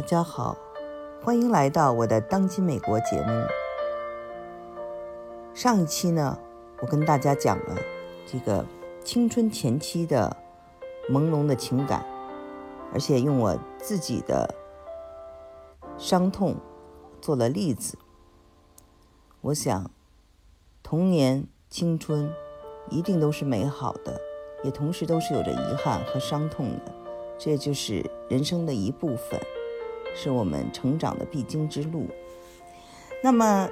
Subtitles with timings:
[0.00, 0.56] 大家好，
[1.22, 3.46] 欢迎来到我的当今美国节目。
[5.52, 6.38] 上一期呢，
[6.80, 7.76] 我跟大家讲了
[8.26, 8.64] 这个
[9.04, 10.34] 青春前期的
[11.10, 12.02] 朦胧的情感，
[12.94, 14.54] 而且用我自己的
[15.98, 16.56] 伤痛
[17.20, 17.98] 做了例子。
[19.42, 19.90] 我想，
[20.82, 22.32] 童年青春
[22.88, 24.18] 一定都是美好的，
[24.64, 26.92] 也同时都是有着遗憾和伤痛的，
[27.36, 29.38] 这就是人生的一部分。
[30.14, 32.08] 是我们成长的必经之路。
[33.22, 33.68] 那么，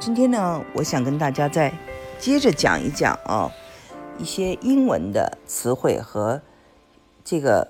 [0.00, 1.72] 今天呢，我想跟大家再
[2.18, 3.50] 接着讲一讲啊，
[4.18, 6.40] 一些英文的词汇和
[7.24, 7.68] 这个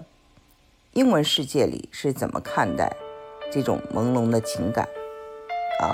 [0.94, 2.90] 英文世界里是怎么看待
[3.50, 4.88] 这种朦胧的情感
[5.80, 5.92] 啊。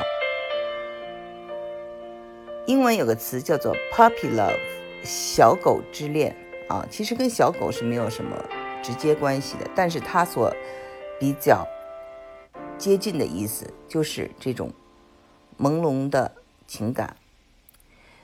[2.66, 4.56] 英文有个词叫做 puppy love，
[5.02, 6.34] 小狗之恋
[6.68, 8.36] 啊，其实跟小狗是没有什么
[8.82, 10.54] 直接关系的，但是它所
[11.18, 11.66] 比较。
[12.77, 14.72] 接近的意思就是这种
[15.58, 16.33] 朦胧的
[16.67, 17.16] 情感，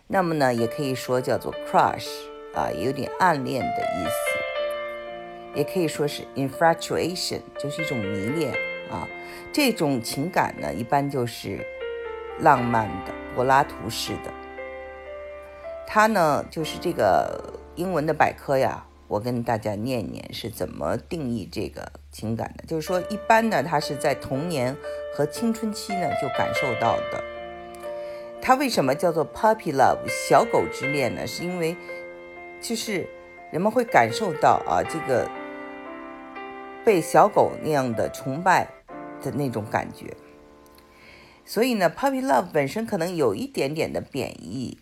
[0.08, 2.08] 那么呢，也可以说叫做 crush
[2.54, 8.52] 啊，有点暗恋的意思，也可以说是 infatuation，就是一种迷恋
[8.90, 9.08] 啊。
[9.52, 11.64] 这种情感呢，一般就是
[12.40, 14.32] 浪漫的、柏拉图式的。
[15.86, 18.84] 它呢，就是这个英文的百科呀。
[19.10, 24.76] 我跟大家念念是怎么定义这个情感的，就是说，一般呢，他是在童年
[25.12, 27.20] 和青春期呢就感受到的。
[28.40, 31.26] 它为什么叫做 puppy love 小狗之恋呢？
[31.26, 31.76] 是因为
[32.60, 33.04] 就是
[33.50, 35.28] 人们会感受到啊，这个
[36.84, 38.68] 被小狗那样的崇拜
[39.20, 40.16] 的那种感觉。
[41.44, 44.78] 所以呢，puppy love 本身可能有一点点的贬义。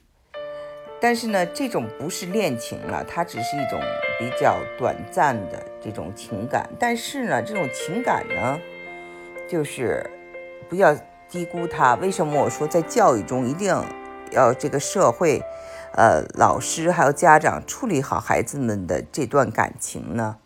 [1.01, 3.81] 但是呢，这种不是恋情了，它只是一种
[4.19, 6.69] 比较短暂的这种情感。
[6.79, 8.59] 但是呢，这种情感呢，
[9.49, 10.05] 就是
[10.69, 10.95] 不要
[11.29, 11.95] 低估它。
[11.97, 13.75] 为什么我说在教育中一定
[14.33, 15.43] 要这个社会、
[15.93, 20.37] 呃老师还有家长处理好孩子们的这段感情呢？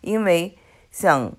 [0.00, 0.56] 因为
[0.90, 1.32] 像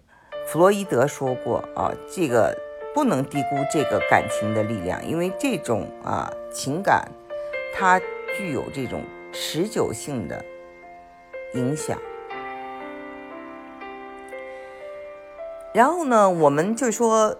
[0.47, 2.57] 弗洛伊德说过啊，这个
[2.93, 7.09] 不能低估这个感情的力量，因为这种啊情感，
[7.73, 8.01] 它。
[8.37, 9.01] 具有这种
[9.31, 10.43] 持久性的
[11.53, 11.97] 影响。
[15.73, 17.35] 然后呢，我们就说，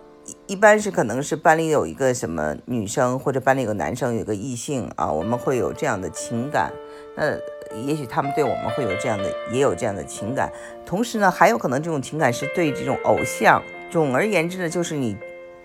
[0.45, 6.71] 一般是可能是班里有一个什么女生，或者班里有个男生，有个异性啊，我们会有这样的情感。
[7.15, 7.31] 那
[7.75, 10.51] 也许他们对我们会有这样的，也有这样的情感。
[10.85, 13.61] 同时呢，还有可能这种情感是对这种偶像。
[13.89, 15.17] 总而言之呢，就是你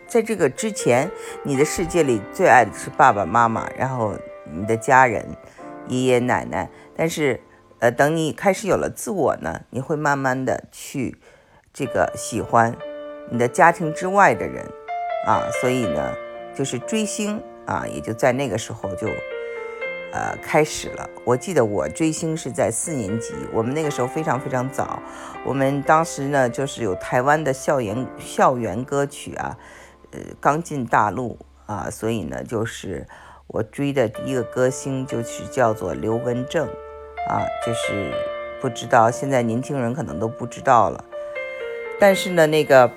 [0.07, 1.11] 在这个之前，
[1.43, 4.15] 你的世界里最爱的是爸爸妈妈，然后。
[4.55, 5.25] 你的家人，
[5.87, 7.41] 爷爷奶奶，但是，
[7.83, 11.19] 呃，等你开始有了自我呢，你会慢慢的去
[11.73, 12.77] 这个喜欢
[13.29, 14.65] 你的家庭之外的人，
[15.27, 16.15] 啊，所以呢，
[16.55, 19.09] 就是追星啊，也就在那个时候就，
[20.13, 21.11] 呃，开始了。
[21.25, 25.03] 我记得我追星是在四年级，我们那个时候非常非常早，
[25.45, 29.59] 我们当时呢就是有台湾的校园校园歌曲啊，
[30.13, 33.09] 呃，刚进大陆啊，所以呢就是。
[33.49, 36.67] 我追的第一个歌星就是叫做刘文正，
[37.29, 38.13] 啊，就是
[38.61, 41.05] 不知道现在年轻人可能都不知道了，
[41.99, 42.91] 但是呢，那个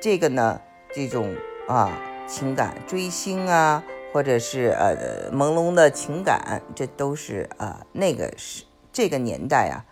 [0.00, 0.60] 这个呢，
[0.92, 1.34] 这种
[1.68, 1.92] 啊
[2.26, 9.84] 情感追星啊，或者是呃朦胧的情感，这都是啊那个是这个年代啊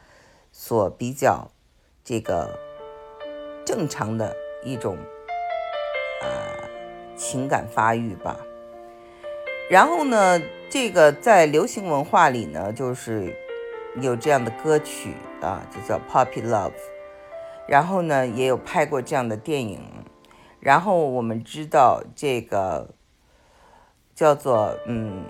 [0.51, 1.51] 所比较
[2.03, 2.59] 这个
[3.65, 4.97] 正常的一种
[6.23, 6.29] 呃
[7.17, 8.37] 情感发育吧。
[9.71, 13.35] 然后呢，这个在流行文化里呢，就是
[14.01, 16.73] 有这样的歌曲啊，就叫 Puppy Love。
[17.67, 19.81] 然后呢，也有拍过这样的电影。
[20.61, 22.91] 然后我们知道这个
[24.15, 25.25] 叫做嗯，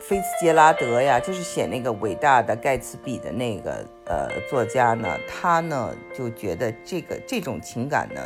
[0.00, 8.20] 菲茨杰拉德呀，就是写那个伟大的盖茨比的那个呃作家呢，他呢就觉得这个这种情感呢，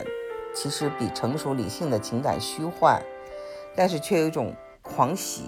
[0.55, 3.03] 其实比成熟理性的情感虚幻。
[3.75, 5.45] 但是却有一种狂喜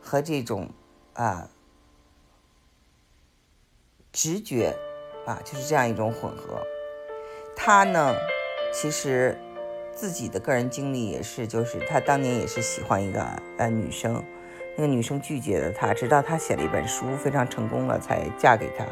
[0.00, 0.68] 和这种
[1.14, 1.48] 啊
[4.12, 4.76] 直觉
[5.26, 6.60] 啊，就是这样一种混合。
[7.54, 8.14] 他呢，
[8.72, 9.38] 其实
[9.92, 13.20] 自己的个人经历也是，就是他当年也是喜欢一个
[13.58, 14.24] 呃女生，
[14.76, 18.86] 那个女生拒绝了他，直到他写了一本书非常成功了才嫁给他。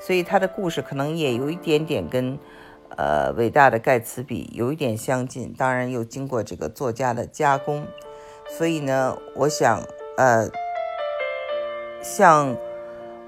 [0.00, 2.38] 所以他的故事可能也有一点点跟。
[2.96, 7.86] 呃，伟大的盖茨比有一点相近，当然又经过这个作家的加工，
[8.56, 9.82] 所以呢，我想，
[10.16, 10.48] 呃，
[12.02, 12.56] 像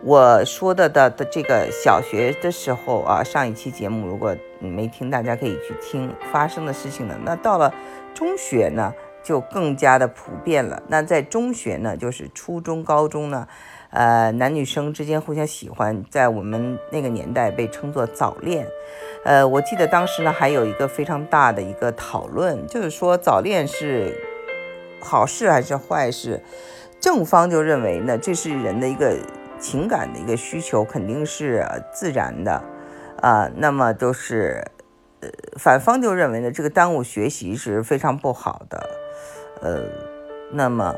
[0.02, 7.16] 我说的的的这个小学的时候啊，上一期节目如果没听，大家可以去听发生的事情呢。
[7.24, 7.72] 那到了
[8.14, 10.82] 中学呢，就更加的普遍了。
[10.88, 13.48] 那在中学呢，就是初中、高中呢，
[13.90, 18.66] 呃，男女生之间互相喜欢，在我们那个年代被称作早恋。
[19.24, 24.16] 呃，我记得当时呢，还有一个非常大的一个讨论，就是说早恋是
[25.00, 26.42] 好事还是坏事？
[27.00, 29.16] 正方就认为呢，这是人的一个。
[29.60, 32.62] 情感的一个需求肯定是自然的，
[33.22, 34.62] 啊，那么都是，
[35.20, 38.86] 呃，反方就认为呢，这个耽误学习是非常不好的，
[39.62, 39.84] 呃，
[40.50, 40.94] 那么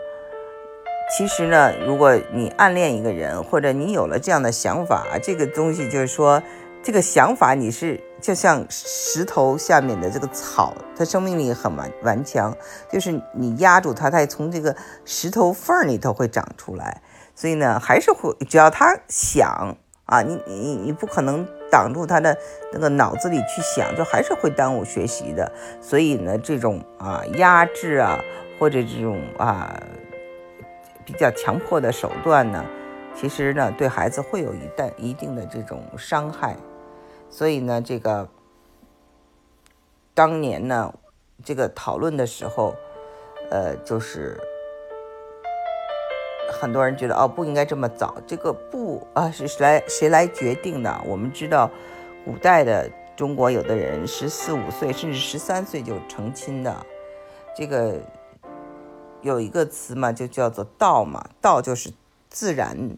[1.16, 6.42] 其实呢，如果你暗恋一个人，或者你有了这样的想法，这个东西就是说，
[6.86, 12.56] 这个想法你是就像石头下面的这个草，它生命力很顽顽强，
[12.88, 17.02] 就是你压住它，它从这个石头缝里头会长出来。
[17.34, 22.38] 所以呢，还是会，只要他想啊，你你你不可能挡住他的
[22.72, 25.50] 那个脑子里去想，就还是会耽误学习的。
[25.80, 28.16] 所以呢，这种啊压制啊，
[28.60, 29.76] 或者这种啊
[31.04, 32.64] 比较强迫的手段呢，
[33.12, 36.56] 其实呢对孩子会有一旦一定的这种伤害。
[37.28, 38.28] 所以呢，这个
[40.14, 40.94] 当年呢，
[41.44, 42.74] 这个讨论的时候，
[43.50, 44.40] 呃，就是。
[46.48, 51.02] 很多人觉得哦不应该这么早，这个不啊是谁来谁来决定的？
[51.04, 51.68] 我们知道，
[52.24, 56.74] 古代的中国有的人十四五岁甚至十三岁就成亲的，
[57.54, 58.00] 这个
[59.20, 61.92] 有一个词嘛，就叫做道嘛，道就是
[62.30, 62.96] 自然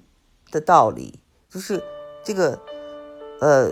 [0.52, 1.82] 的道理，就是
[2.22, 2.60] 这个
[3.40, 3.70] 呃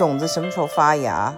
[0.00, 1.36] 种子什么时候发芽，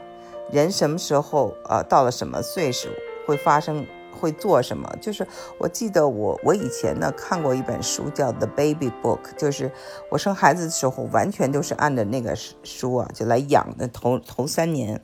[0.53, 2.89] 人什么时候啊到了什么岁数
[3.27, 3.85] 会发生。
[4.21, 4.89] 会做什么？
[5.01, 5.27] 就是
[5.59, 9.73] 我记得我我以前呢看过一本书叫《The Baby Book》，就是
[10.11, 15.03] 我生孩子的时候完全都是按照那个书啊就来养的头头三年。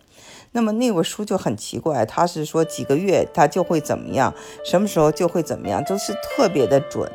[0.52, 4.32] 那么那个书就很奇怪，他是说几个月他就会怎么样，
[4.64, 7.10] 什么时候就会怎么样，都是特别的准。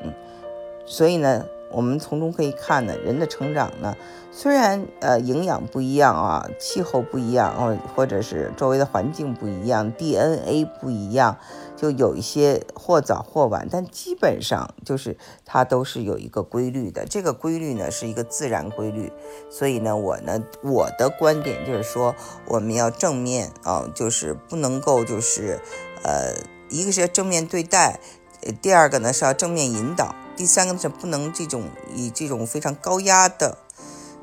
[0.86, 1.46] 所以呢。
[1.74, 3.96] 我们从中可以看呢，人的成长呢，
[4.32, 11.38] 虽然呃营养不一样啊，气候不一样啊，或者是周围的环境不一样，DNA 不一样，
[11.76, 17.06] 就有一些或早或晚，但基本上就是它都是有一个规律的。
[17.06, 19.12] 这个规律呢是一个自然规律，
[19.50, 22.16] 所以呢，我呢我的观点就是说，
[22.48, 25.60] 我们要正面啊，就是不能够就是
[26.04, 26.36] 呃，
[26.70, 28.00] 一个是要正面对待，
[28.62, 30.14] 第二个呢是要正面引导。
[30.36, 33.58] 第三个是不能这种以这种非常高压的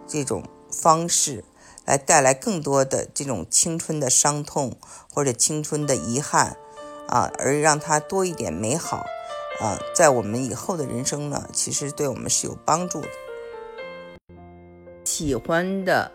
[0.07, 1.45] 这种方式
[1.87, 4.77] 来带来更多的这种青春的伤痛
[5.13, 6.57] 或者青春的遗憾
[7.09, 9.07] 啊，而让它多一点美好
[9.61, 13.09] 啊，在我们以后的人生呢，其实对我们是有帮助的。
[15.05, 16.13] 喜欢的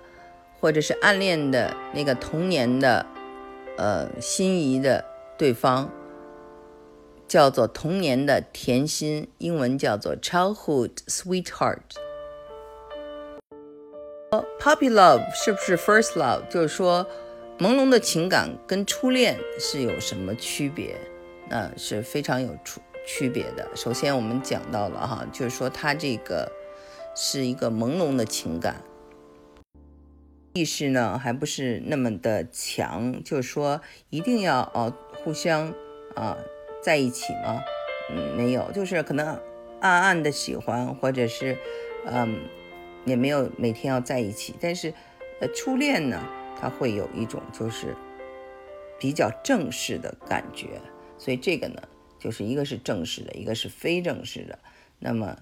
[0.59, 3.06] 或者是暗恋的那个童年的
[3.77, 5.06] 呃心仪的
[5.38, 5.89] 对方。
[7.27, 11.80] 叫做童年的甜心，英文叫做 childhood sweetheart。
[14.60, 16.48] Puppy love 是不是 first love？
[16.50, 17.06] 就是说，
[17.57, 20.98] 朦胧的情感跟初恋是有什么区别？
[21.50, 23.66] 那是非常有区区别的。
[23.75, 26.51] 首先，我们讲到了哈，就是说它这个
[27.16, 28.81] 是一个朦胧的情感，
[30.54, 33.79] 意识呢还不是那么的强，就是说
[34.10, 35.74] 一定要哦互相
[36.15, 36.38] 啊。
[36.86, 37.63] 在一起吗？
[38.12, 39.25] 嗯，没有，就是可能
[39.82, 41.58] 暗暗的喜欢，或者是，
[42.06, 42.38] 嗯，
[43.06, 44.54] 也没有每天要在一起。
[44.62, 44.94] 但是，
[45.42, 46.22] 呃，初恋呢，
[46.62, 47.96] 它会有一种就是
[49.00, 50.80] 比较正式的感觉。
[51.18, 51.82] 所以这个呢，
[52.20, 54.60] 就是一个是正式的，一个是非正式的。
[55.00, 55.36] 那么，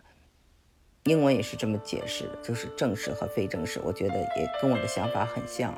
[1.03, 3.81] 英文也是这么解释的，就是正式和非正式。
[3.83, 5.77] 我觉得也跟我的想法很像。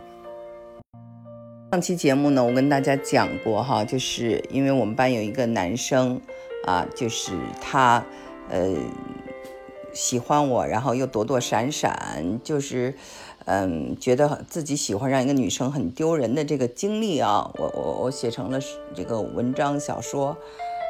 [1.75, 6.21] 上期节目呢，我跟大家讲过哈，就是因为我们班有一个男生
[6.63, 8.01] 啊，就是他
[8.49, 8.73] 呃
[9.91, 12.95] 喜欢我，然后又躲躲闪闪，就是
[13.43, 18.57] 嗯觉得自己喜欢上一个女生很丢人的这个经历啊，我我我写成了
[18.95, 20.37] 这个文章小说，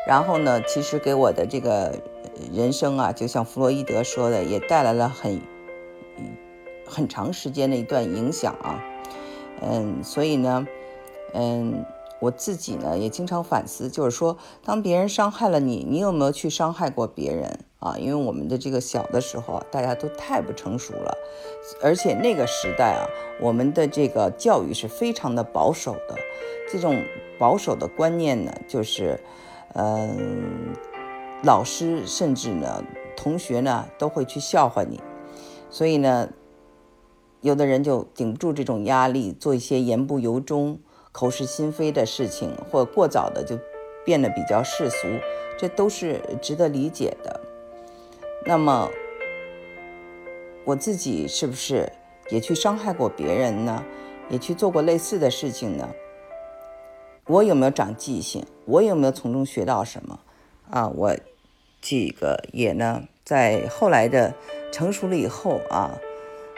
[0.07, 1.99] 然后呢，其实给我的这个
[2.53, 5.41] 人生啊，就像弗洛伊德说的，也带来了很
[6.85, 8.79] 很长时间的一段影响啊。
[9.61, 10.67] 嗯，所以呢，
[11.33, 11.85] 嗯，
[12.19, 17.97] 我自己呢也经常反思，就是说，当别人伤害了你，你有没有去伤害过别人啊？
[17.97, 21.17] 因为我们的这个小的时候，大家都太不成熟了，
[21.81, 23.07] 而且那个时代啊，
[23.41, 26.15] 我们的这个教育是非常的保守的，
[26.71, 27.03] 这种
[27.39, 29.19] 保守的观念呢，就是，
[29.73, 30.73] 嗯，
[31.43, 32.83] 老师甚至呢。
[33.17, 34.99] 同学呢都会去笑话你，
[35.69, 36.29] 所以呢，
[37.45, 40.79] 有的人就顶不住这种压力，做一些言不由衷、
[41.11, 43.55] 口是心非的事情，或过早的就
[44.03, 45.07] 变得比较世俗，
[45.55, 47.39] 这都是值得理解的。
[48.47, 48.89] 那么，
[50.63, 51.87] 我自己是不是
[52.31, 53.83] 也去伤害过别人呢？
[54.27, 55.87] 也去做过类似的事情呢？
[57.27, 58.43] 我有没有长记性？
[58.65, 60.19] 我有没有从中学到什么？
[60.71, 61.15] 啊，我。
[61.87, 64.33] 这个也呢，在后来的
[64.71, 65.95] 成熟了以后啊，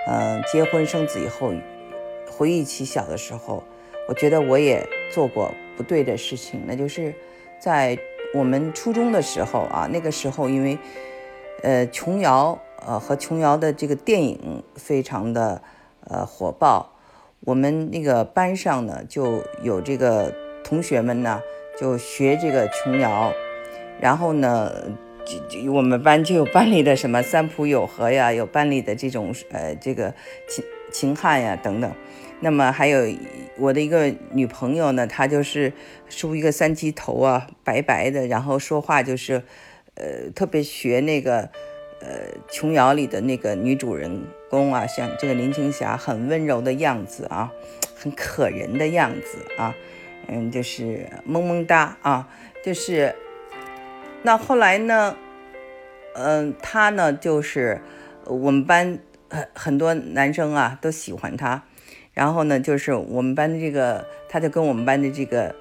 [0.10, 1.52] 嗯，结婚生子以后，
[2.32, 3.62] 回忆起小的时候，
[4.08, 7.14] 我觉得我也做过不对的事情，那就是
[7.60, 7.98] 在
[8.34, 10.78] 我们初中的时候啊，那个时候因为
[11.62, 15.62] 呃琼瑶呃和琼瑶的这个电影非常的
[16.06, 16.90] 呃火爆，
[17.42, 20.34] 我们那个班上呢就有这个
[20.64, 21.42] 同学们呢
[21.78, 23.34] 就学这个琼瑶，
[24.00, 24.72] 然后呢。
[25.50, 30.14] 就我们班就有班里的什么三浦友和呀，有班里的这种呃这个
[30.48, 31.92] 秦秦汉呀等等，
[32.40, 33.14] 那么还有
[33.58, 35.74] 我的一个女朋友呢，她就是
[36.08, 39.44] 梳一个三级头啊，白白的，然后说话就是
[39.96, 41.50] 呃特别学那个
[42.00, 47.52] 呃琼瑶里的那个女主人公啊，像这个林青霞很温柔的样子啊，
[47.98, 49.76] 很可人的样子啊，
[50.28, 52.30] 嗯，就是萌萌哒啊，
[52.64, 53.14] 就是。
[54.28, 55.16] 那后来呢？
[56.14, 57.80] 嗯，他呢，就是
[58.26, 61.64] 我们班很很多男生啊都喜欢他。
[62.12, 65.56] 然后呢，就是我们班的这个，他就跟我们班的这个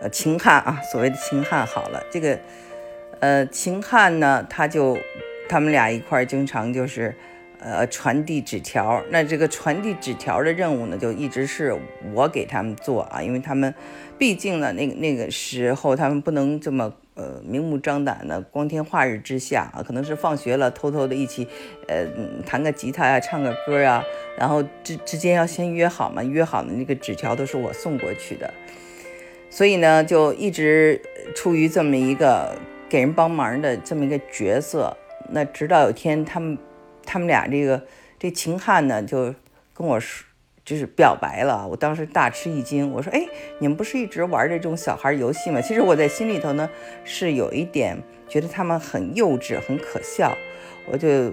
[0.00, 2.02] 呃秦汉啊，所谓的秦汉好了。
[2.10, 2.36] 这个
[3.20, 4.98] 呃秦汉呢，他就
[5.48, 7.14] 他们俩一块儿经常就是
[7.60, 9.00] 呃传递纸条。
[9.10, 11.78] 那这个传递纸条的任务呢，就一直是
[12.12, 13.72] 我给他们做啊，因为他们
[14.18, 16.92] 毕竟呢，那个那个时候他们不能这么。
[17.18, 21.48] 呃，明目张胆的，光天化日之下啊，可能是放学了，偷偷的一起，
[21.88, 22.06] 呃，
[22.46, 24.04] 弹个吉他呀，唱个歌啊，
[24.38, 28.54] 然后之之间要先约好嘛，约好的那个纸条都是我送过去的，
[29.50, 31.02] 所以呢，就一直
[31.34, 32.54] 处于这么一个
[32.88, 34.96] 给人帮忙的这么一个角色。
[35.30, 36.56] 那直到有天，他们
[37.04, 37.82] 他们俩这个
[38.16, 39.34] 这秦汉呢，就
[39.74, 40.27] 跟我说。
[40.68, 42.92] 就是表白了，我当时大吃一惊。
[42.92, 43.26] 我说：“哎，
[43.58, 46.68] 你们不是一直玩这种小孩游戏吗？”其实我在心里头呢，
[47.04, 47.96] 是有一点
[48.28, 50.36] 觉得他们很幼稚、很可笑。
[50.92, 51.32] 我就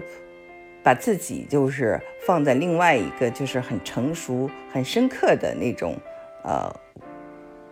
[0.81, 5.97] 把自己就是放在另外一个就是很成熟、很深刻的那种
[6.41, 6.73] 呃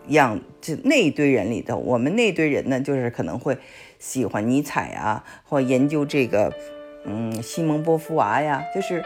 [0.08, 1.78] 样，就那一堆人里头。
[1.78, 3.58] 我们那堆人呢，就是可能会
[4.00, 6.54] 喜欢尼采啊，或研究这个
[7.06, 9.02] 嗯西蒙波伏娃呀，就是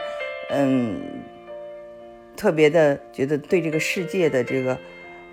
[0.50, 0.98] 嗯。
[2.38, 4.78] 特别的觉得对这个世界的这个，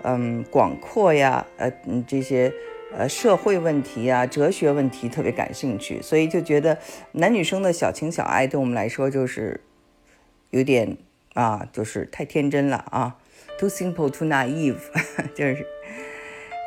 [0.02, 1.72] 嗯，广阔呀，呃，
[2.04, 2.52] 这些，
[2.92, 6.76] 呃，社会问题呀，哲学问题特别感兴趣，所以就觉得
[7.12, 9.60] 男女生的小情小爱对我们来说就是
[10.50, 10.96] 有点
[11.34, 13.16] 啊，就是太天真了啊
[13.56, 14.74] ，too simple too naive，
[15.32, 15.64] 就是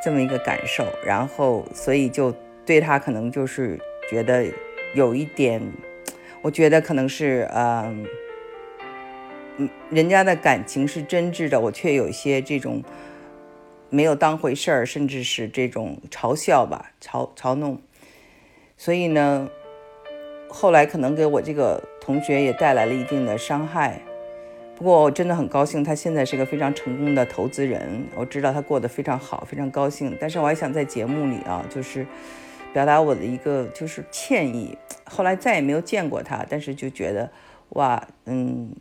[0.02, 0.86] 这么一个感受。
[1.06, 2.34] 然后，所以就
[2.66, 3.78] 对他可能就是
[4.10, 4.46] 觉得
[4.94, 5.62] 有一点，
[6.42, 8.06] 我觉得可能是，嗯。
[9.90, 12.84] 人家的感情是真挚的，我却有一些这种
[13.90, 17.82] 没有当回事儿，甚至是这种嘲笑吧，嘲嘲弄。
[18.78, 19.50] 所以呢，
[20.48, 24.02] 后来可能给我这个同学也带来了一定的伤害。
[24.78, 30.16] 不过我真的很高兴，他现在是个非常成功的投资人，我知道他过得非常好，非常高兴。
[30.22, 32.06] 但是我还想在节目里啊，就是
[32.72, 34.78] 表达我的一个就是歉意。
[35.04, 37.30] 后来再也没有见过他，但是就觉得
[37.70, 38.74] 哇，嗯。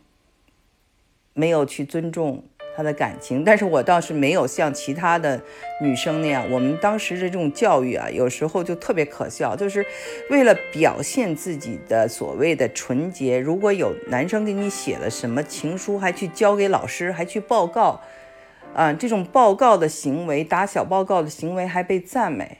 [1.39, 2.43] 没有去尊重
[2.75, 5.41] 他的感情，但是我倒是没有像其他的
[5.81, 6.43] 女生那样。
[6.51, 9.85] 我们当时的这种教育啊，有时候就特别可笑，就是
[10.29, 13.39] 为了表现自己的所谓的纯洁。
[13.39, 18.01] 如果有男生给你写了什么情书，还去交给老师，还去报告，
[18.73, 22.57] 啊，这种报告的行为，打小报告的行为还被赞美，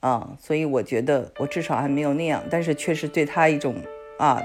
[0.00, 3.76] 啊，所以我觉得我至少还没有那样，但是确实对他一种
[4.18, 4.42] 啊。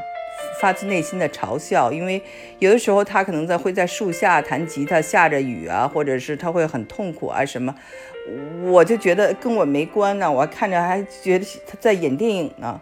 [0.59, 2.21] 发自内心的嘲笑，因为
[2.59, 7.75] 有的时候他可能在会在树下弹吉他，下着雨啊，或者是他会很痛苦啊什么，
[8.63, 12.79] 我就觉得跟我没关呢，我看着还觉得他在演电影呢，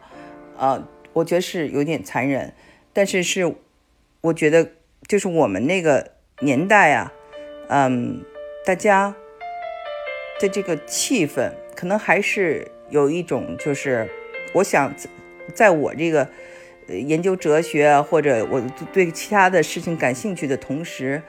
[0.57, 2.53] 啊，我觉得是有点残忍，
[2.91, 3.55] 但是是
[4.21, 4.71] 我觉得
[5.07, 7.13] 就是我们那个年代啊，
[7.69, 8.23] 嗯，
[8.65, 9.15] 大家
[10.39, 14.09] 的这个气氛可能还是有一种就是
[14.53, 14.93] 我想
[15.53, 16.27] 在我这个。
[16.91, 21.21] 研究哲学或者我对其他的事情感兴趣的同时，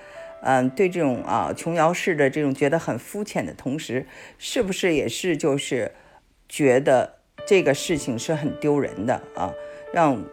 [0.42, 4.06] 嗯，对这种啊琼瑶式的这种觉得很肤浅的同时，
[4.38, 5.92] 是不是也是就是
[6.48, 9.52] 觉得这个事情是很丢人的啊，
[9.92, 10.24] 让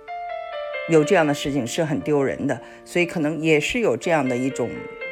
[0.89, 4.69] 有这样的事情是很丢人的，所以可能也是有这样的一种。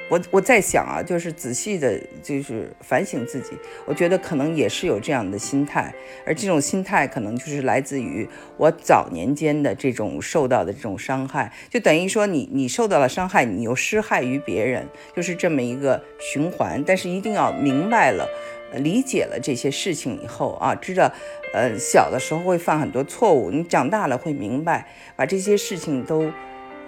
[0.08, 3.52] 我我在想啊，就是仔细的，就是反省自己。
[3.86, 5.94] 我觉得可能也是有这样的心态，
[6.26, 16.84] 而这种心态可能就是来自于我早年间的这种受到的这种伤害，就等于说你你受到了伤害，你又施害于别人，就是这么一个循环。
[16.86, 18.28] 但是一定要明白了、
[18.76, 21.12] 理解了这些事情以后啊，知道，
[21.52, 26.32] 呃，小的时候会犯很多错误，你长大了会明白，把这些事情都，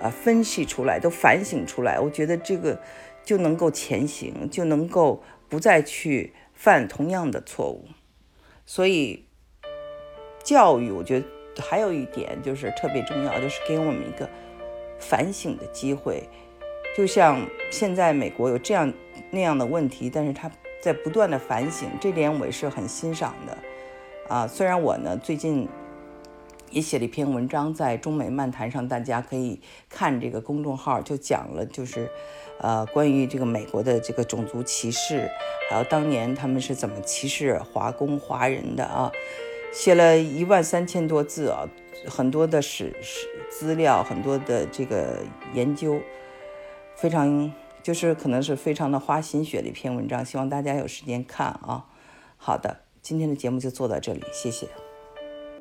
[0.01, 1.99] 啊，分析出来，都反省出来。
[1.99, 2.79] 我觉得这个。
[3.27, 7.83] 就能够前行，就能够不再去犯同样的错误。
[8.65, 9.25] 所以，
[10.41, 11.25] 教育我觉得
[11.61, 14.29] 还有一点就是特别重要，就是给我们一个
[14.97, 16.23] 反省的机会。
[16.95, 18.93] 就像现在美国有这样
[19.29, 20.49] 那样的问题，但是他
[20.81, 23.57] 在不断的反省，这点我也是很欣赏的。
[24.29, 25.67] 啊，虽然我呢最近
[26.71, 29.59] 也写了一篇文章在中美漫谈上，大家可以
[29.89, 32.09] 看这个公众号，就讲了就是。
[32.59, 35.29] 呃，关于这个美国的这个种族歧视，
[35.69, 39.11] 还有当年他们是怎么歧视华工华人的啊，
[39.71, 41.69] 写了一万三千多字啊，
[42.07, 45.19] 很多的史史资料，很多的这个
[45.53, 45.99] 研究，
[46.95, 51.85] 非常就是可能是非常的花心血的一篇文章，希望大家有时间看啊。
[52.37, 54.86] 好的，今天的节目就做到这里，谢谢。